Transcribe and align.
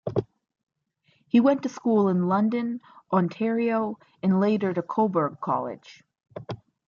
He 1.27 1.39
went 1.39 1.61
to 1.61 1.69
school 1.69 2.09
in 2.09 2.27
London, 2.27 2.81
Ontario 3.13 3.99
and 4.23 4.39
later 4.39 4.73
to 4.73 4.81
Cobourg 4.81 5.37
College. 5.39 6.03